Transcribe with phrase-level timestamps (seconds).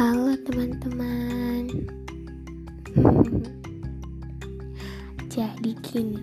[0.00, 1.68] Halo teman-teman.
[5.36, 6.16] Jadi gini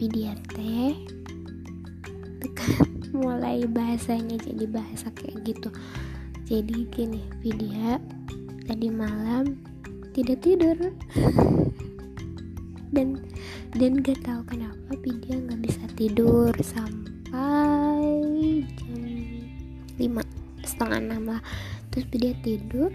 [0.00, 0.56] PDRT
[2.56, 2.88] kan
[3.20, 5.68] mulai bahasanya jadi bahasa kayak gitu.
[6.48, 8.00] Jadi gini Vidya
[8.64, 9.60] tadi malam
[10.16, 10.80] tidak tidur.
[12.96, 13.20] Dan
[13.76, 18.24] dan gak tahu kenapa Vidya nggak bisa tidur sampai
[18.72, 19.04] jam
[20.00, 21.44] 5 setengah enam lah
[21.92, 22.90] terus dia tidur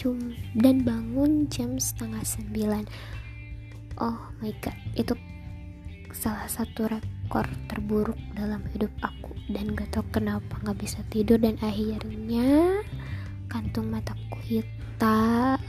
[0.00, 2.84] cum dan bangun jam setengah sembilan.
[4.00, 5.12] Oh my god itu
[6.16, 9.36] salah satu rekor terburuk dalam hidup aku.
[9.50, 11.36] Dan gak tau kenapa nggak bisa tidur.
[11.36, 12.80] Dan akhirnya
[13.52, 15.60] kantung mataku hitam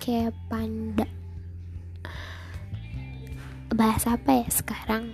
[0.00, 1.04] kayak panda.
[3.74, 5.12] Bahas apa ya sekarang?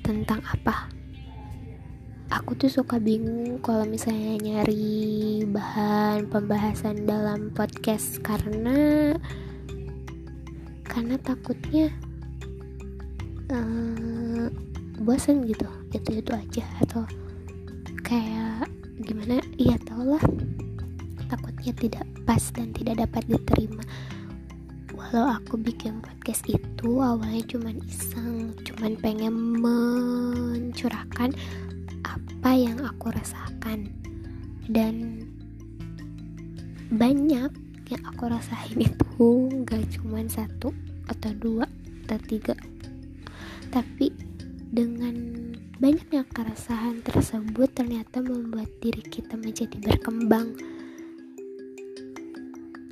[0.00, 0.88] Tentang apa
[2.36, 9.16] aku tuh suka bingung kalau misalnya nyari bahan pembahasan dalam podcast karena
[10.84, 11.88] karena takutnya
[13.48, 14.52] uh,
[15.00, 15.64] bosan gitu
[15.96, 16.64] itu itu aja.
[16.84, 17.08] Atau
[18.04, 18.68] kayak
[19.00, 19.40] gimana?
[19.56, 20.24] Iya tau lah.
[21.32, 23.80] Takutnya tidak pas dan tidak dapat diterima.
[24.92, 29.32] Walau aku bikin podcast itu awalnya cuman iseng cuman pengen
[29.64, 31.32] mencurahkan
[32.46, 33.90] apa yang aku rasakan.
[34.70, 35.26] Dan
[36.94, 37.50] banyak
[37.90, 40.70] yang aku rasain itu gak cuman satu
[41.10, 41.66] atau dua
[42.06, 42.54] atau tiga.
[43.74, 44.14] Tapi
[44.70, 45.42] dengan
[45.82, 50.54] banyaknya keresahan tersebut ternyata membuat diri kita menjadi berkembang.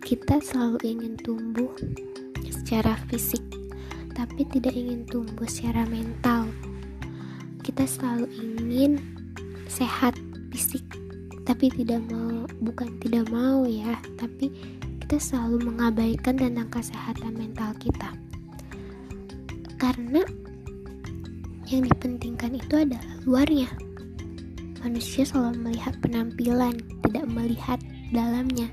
[0.03, 1.71] Kita selalu ingin tumbuh
[2.51, 3.47] secara fisik
[4.19, 6.51] tapi tidak ingin tumbuh secara mental.
[7.63, 9.14] Kita selalu ingin
[9.75, 10.15] sehat
[10.55, 10.87] fisik
[11.43, 14.55] tapi tidak mau bukan tidak mau ya tapi
[15.03, 18.15] kita selalu mengabaikan tentang kesehatan mental kita
[19.77, 20.23] karena
[21.67, 23.67] yang dipentingkan itu adalah luarnya
[24.87, 27.83] manusia selalu melihat penampilan tidak melihat
[28.15, 28.71] dalamnya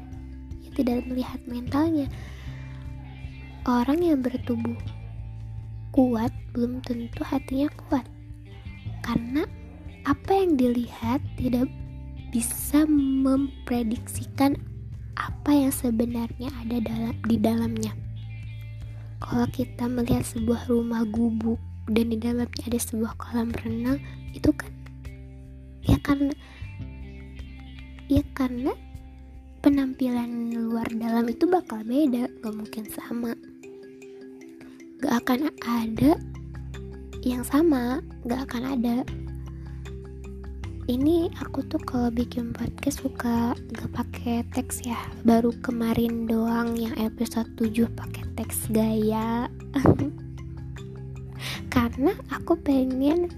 [0.76, 2.08] tidak melihat mentalnya.
[3.68, 4.76] Orang yang bertubuh
[5.94, 8.08] kuat belum tentu hatinya kuat.
[9.06, 9.46] Karena
[10.08, 11.70] apa yang dilihat tidak
[12.32, 14.58] bisa memprediksikan
[15.20, 17.94] apa yang sebenarnya ada dalam di dalamnya.
[19.22, 24.02] Kalau kita melihat sebuah rumah gubuk dan di dalamnya ada sebuah kolam renang,
[24.34, 24.72] itu kan
[25.86, 26.34] ya karena
[28.10, 28.74] ya karena
[29.62, 33.38] penampilan luar dalam itu bakal beda gak mungkin sama
[35.02, 36.18] gak akan ada
[37.22, 38.96] yang sama gak akan ada
[40.92, 45.00] ini aku tuh kalau bikin podcast suka gak pakai teks ya.
[45.24, 49.48] Baru kemarin doang yang episode 7 pakai teks gaya.
[51.74, 53.32] Karena aku pengen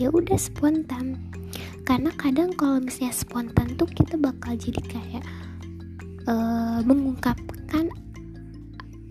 [0.00, 1.20] ya udah spontan.
[1.84, 5.24] Karena kadang kalau misalnya spontan tuh kita bakal jadi kayak
[6.32, 7.92] uh, mengungkapkan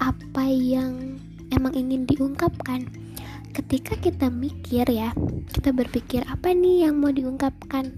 [0.01, 1.21] apa yang
[1.53, 2.89] emang ingin diungkapkan
[3.53, 5.13] ketika kita mikir ya
[5.49, 7.91] kita berpikir apa nih yang mau diungkapkan?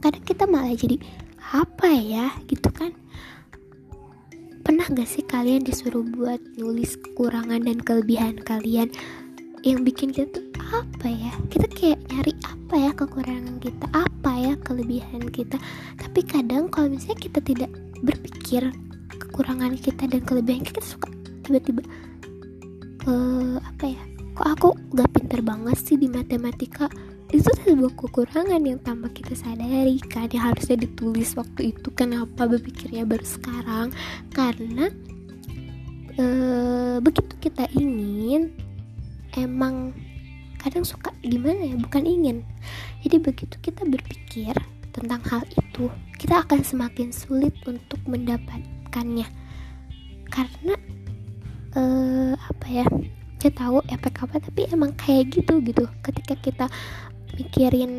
[0.00, 1.00] Kadang kita malah jadi
[1.52, 2.30] apa ya?
[2.46, 2.94] Gitu kan.
[4.64, 8.88] Pernah gak sih kalian disuruh buat nulis kekurangan dan kelebihan kalian?
[9.64, 11.32] Yang bikin kita tuh apa ya?
[11.52, 13.84] Kita kayak nyari apa ya kekurangan kita?
[13.92, 15.60] Apa ya kelebihan kita?
[16.00, 17.70] Tapi kadang kalau misalnya kita tidak
[18.00, 18.72] berpikir
[19.08, 21.10] kekurangan kita dan kelebihan kita suka
[21.44, 21.84] tiba-tiba
[23.04, 24.02] uh, apa ya
[24.34, 24.68] kok aku
[24.98, 26.90] gak pinter banget sih di matematika?
[27.30, 30.26] Itu sebuah kekurangan yang tanpa kita sadari kan?
[30.30, 33.94] Yang harusnya ditulis waktu itu kenapa berpikirnya baru sekarang?
[34.34, 34.90] Karena
[36.18, 38.54] uh, begitu kita ingin
[39.38, 39.94] emang
[40.58, 41.78] kadang suka gimana ya?
[41.78, 42.42] Bukan ingin.
[43.06, 44.54] Jadi begitu kita berpikir
[44.94, 49.26] tentang hal itu kita akan semakin sulit untuk mendapatkannya.
[50.30, 50.74] Karena
[51.78, 52.86] uh, apa ya
[53.44, 55.84] kita tahu efek apa tapi emang kayak gitu gitu.
[56.00, 56.66] Ketika kita
[57.36, 57.92] mikirin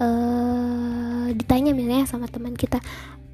[0.00, 2.80] uh, ditanya misalnya sama teman kita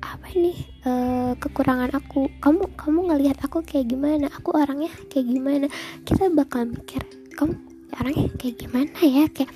[0.02, 2.26] apa ini uh, kekurangan aku?
[2.42, 4.26] Kamu kamu ngelihat aku kayak gimana?
[4.42, 5.70] Aku orangnya kayak gimana?
[6.02, 7.06] Kita bakal mikir
[7.38, 7.54] kamu
[7.94, 9.30] orangnya kayak gimana ya?
[9.30, 9.54] Kayak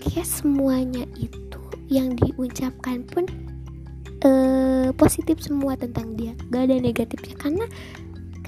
[0.00, 1.60] kayak semuanya itu
[1.92, 3.28] yang diucapkan pun
[4.24, 6.32] uh, positif semua tentang dia.
[6.48, 7.68] Gak ada negatifnya karena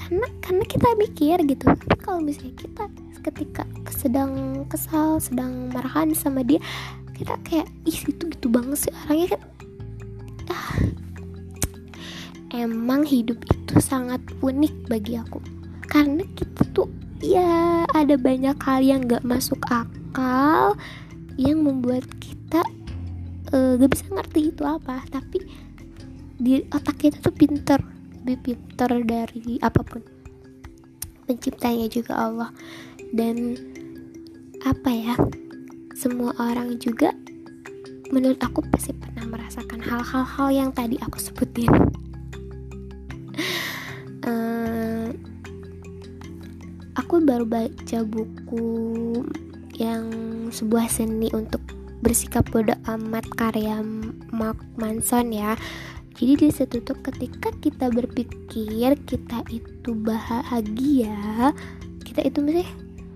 [0.05, 1.65] karena karena kita mikir gitu.
[1.65, 2.85] Tapi kalau misalnya kita
[3.25, 6.61] ketika sedang kesal sedang marahan sama dia
[7.17, 9.43] kita kayak ih itu gitu banget sih orangnya kan.
[10.53, 10.77] Ah,
[12.53, 15.41] emang hidup itu sangat unik bagi aku.
[15.89, 16.93] Karena kita tuh
[17.25, 20.77] ya ada banyak hal yang gak masuk akal
[21.41, 22.61] yang membuat kita
[23.57, 25.01] uh, gak bisa ngerti itu apa.
[25.09, 25.41] Tapi
[26.37, 27.94] di otak kita tuh pinter
[28.25, 30.01] lebih pinter dari apa pun.
[31.29, 32.51] Penciptanya juga Allah.
[33.13, 33.55] Dan
[34.65, 35.15] apa ya
[35.93, 37.13] semua orang juga
[38.09, 41.69] menurut aku pasti pernah merasakan hal-hal yang tadi aku sebutin.
[47.15, 48.67] Aku baru baca buku
[49.79, 50.07] yang
[50.51, 51.63] sebuah seni untuk
[52.03, 53.83] bersikap bodoh amat karya
[54.35, 55.55] Mark Manson ya
[56.15, 61.51] jadi di situ tuh ketika kita berpikir kita itu bahagia
[62.07, 62.71] kita itu misalnya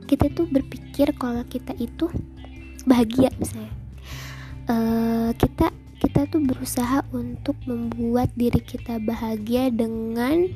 [0.09, 2.09] kita tuh berpikir kalau kita itu
[2.89, 3.71] bahagia misalnya.
[4.69, 5.69] Uh, kita
[6.01, 10.49] kita tuh berusaha untuk membuat diri kita bahagia dengan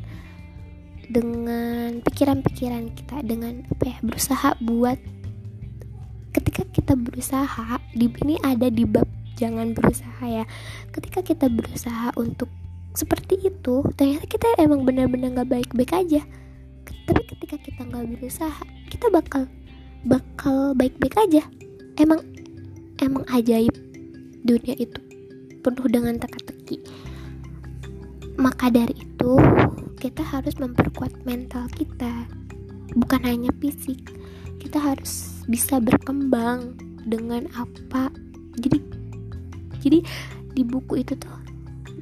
[1.13, 4.97] dengan pikiran-pikiran kita dengan apa ya berusaha buat
[6.33, 9.05] ketika kita berusaha di ini ada di bab
[9.39, 10.45] jangan berusaha ya.
[10.93, 12.49] Ketika kita berusaha untuk
[12.93, 16.23] seperti itu ternyata kita emang benar-benar nggak baik-baik aja.
[17.09, 19.49] Tapi ketika kita nggak berusaha kita bakal
[20.05, 21.43] bakal baik-baik aja.
[21.97, 22.21] Emang
[23.01, 23.73] emang ajaib
[24.43, 24.99] dunia itu
[25.63, 26.83] penuh dengan teka-teki.
[28.37, 29.33] Maka dari itu
[30.03, 32.27] kita harus memperkuat mental kita.
[32.93, 34.03] Bukan hanya fisik
[34.59, 38.11] kita harus bisa berkembang dengan apa.
[38.59, 38.79] Jadi
[39.83, 39.99] jadi
[40.55, 41.35] di buku itu tuh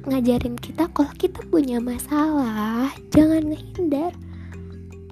[0.01, 4.13] ngajarin kita kalau kita punya masalah jangan ngehindar.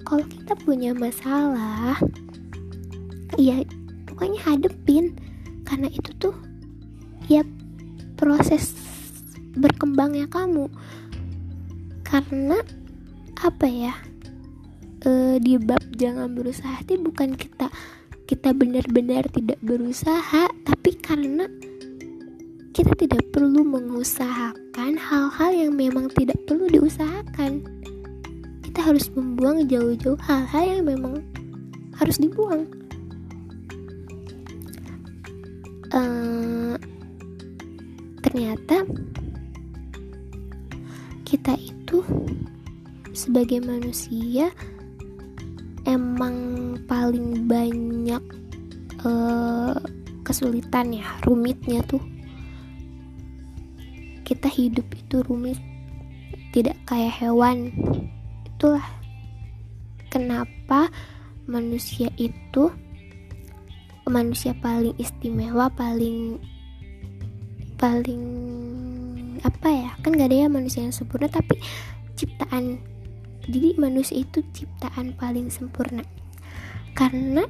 [0.02, 1.98] Kalau kita punya masalah
[3.38, 3.62] ya
[4.10, 5.14] pokoknya hadepin.
[5.62, 6.34] Karena itu tuh
[7.30, 7.46] ya
[8.18, 8.74] proses
[9.54, 10.66] berkembangnya kamu.
[12.02, 12.58] Karena
[13.38, 13.94] apa ya
[15.06, 17.70] e, di bab jangan berusaha itu bukan kita
[18.28, 21.48] kita benar-benar tidak berusaha tapi karena
[22.80, 27.60] kita tidak perlu mengusahakan hal-hal yang memang tidak perlu diusahakan.
[28.64, 31.20] Kita harus membuang jauh-jauh hal-hal yang memang
[32.00, 32.64] harus dibuang.
[35.92, 36.80] Uh,
[38.24, 38.88] ternyata
[41.28, 42.00] kita itu
[43.12, 44.48] sebagai manusia
[45.84, 48.24] emang paling banyak
[49.04, 49.76] uh,
[50.24, 52.00] kesulitan ya rumitnya tuh
[54.30, 55.58] kita hidup itu rumit
[56.54, 57.74] tidak kayak hewan.
[58.46, 58.86] Itulah
[60.06, 60.86] kenapa
[61.50, 62.70] manusia itu
[64.06, 66.38] manusia paling istimewa paling
[67.74, 68.22] paling
[69.42, 69.90] apa ya?
[69.98, 71.58] Kan gak ada ya manusia yang sempurna tapi
[72.14, 72.78] ciptaan.
[73.50, 76.06] Jadi manusia itu ciptaan paling sempurna.
[76.94, 77.42] Karena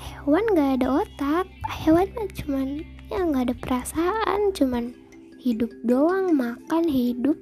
[0.00, 1.46] hewan gak ada otak
[1.84, 2.68] hewan mah cuman
[3.12, 5.03] ya gak ada perasaan cuman
[5.44, 7.36] hidup doang makan hidup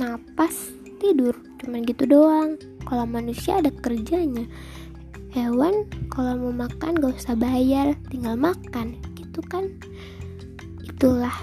[0.00, 2.56] napas tidur cuman gitu doang
[2.88, 4.48] kalau manusia ada kerjanya
[5.36, 9.68] hewan kalau mau makan gak usah bayar tinggal makan gitu kan
[10.80, 11.36] itulah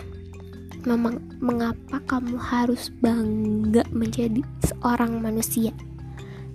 [0.85, 5.73] memang mengapa kamu harus bangga menjadi seorang manusia.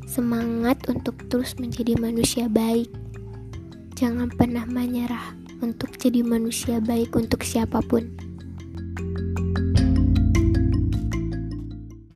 [0.06, 2.90] Semangat untuk terus menjadi manusia baik.
[3.98, 8.29] Jangan pernah menyerah untuk jadi manusia baik untuk siapa pun.